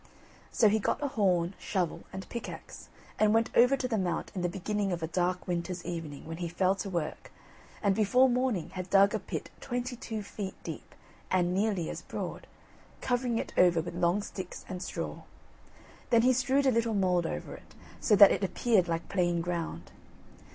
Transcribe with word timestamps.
So 0.51 0.67
he 0.67 0.79
got 0.79 1.03
a 1.03 1.09
horn, 1.09 1.53
shovel, 1.59 2.05
and 2.11 2.27
pickaxe, 2.27 2.89
and 3.19 3.35
went 3.35 3.55
over 3.55 3.77
to 3.77 3.87
the 3.87 3.99
Mount 3.99 4.31
in 4.33 4.41
the 4.41 4.49
beginning 4.49 4.91
of 4.91 5.03
a 5.03 5.07
dark 5.07 5.47
winter's 5.47 5.85
evening, 5.85 6.25
when 6.25 6.37
he 6.37 6.47
fell 6.49 6.73
to 6.73 6.89
work, 6.89 7.31
and 7.83 7.93
before 7.93 8.27
morning 8.27 8.71
had 8.71 8.89
dug 8.89 9.13
a 9.13 9.19
pit 9.19 9.51
twenty 9.59 9.95
two 9.95 10.23
feet 10.23 10.55
deep, 10.63 10.95
and 11.29 11.53
nearly 11.53 11.87
as 11.91 12.01
broad, 12.01 12.47
covering 12.99 13.37
it 13.37 13.53
over 13.59 13.79
with 13.79 13.93
long 13.93 14.23
sticks 14.23 14.65
and 14.67 14.81
straw. 14.81 15.21
Then 16.09 16.23
he 16.23 16.33
strewed 16.33 16.65
a 16.65 16.71
little 16.71 16.95
mould 16.95 17.27
over 17.27 17.53
it, 17.53 17.75
so 17.99 18.15
that 18.15 18.31
it 18.31 18.43
appeared 18.43 18.87
like 18.87 19.07
plain 19.07 19.39
ground. 19.39 19.91